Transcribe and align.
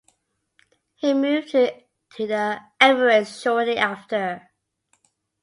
He 0.95 1.13
moved 1.13 1.51
to 1.51 1.73
the 2.17 2.59
Emirates 2.81 3.39
shortly 3.39 3.77
after. 3.77 4.49